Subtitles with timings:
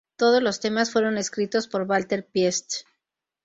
[0.15, 2.85] Todos los temas fueron escritos por Walter Pietsch.